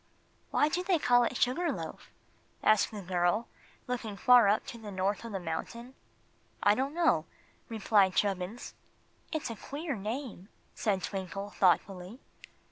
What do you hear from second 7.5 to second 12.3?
replied Chubbins. "It's a queer name," said Twinkle, thoughtfully.